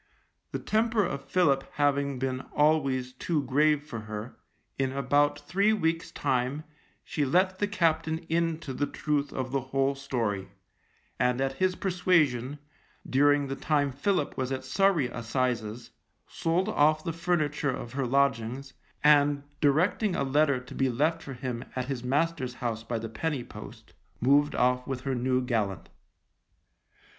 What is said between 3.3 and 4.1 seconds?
grave for